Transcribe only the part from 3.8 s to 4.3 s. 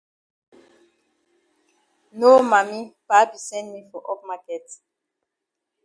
for up